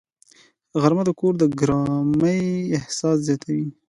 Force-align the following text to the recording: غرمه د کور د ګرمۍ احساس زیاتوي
غرمه 0.81 1.03
د 1.07 1.09
کور 1.19 1.33
د 1.37 1.43
ګرمۍ 1.59 2.41
احساس 2.77 3.17
زیاتوي 3.27 3.65